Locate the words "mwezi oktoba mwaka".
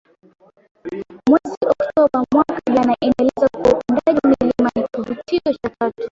1.29-2.59